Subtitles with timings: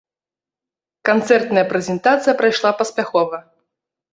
[1.09, 3.37] Канцэртная прэзентацыя прайшла паспяхова.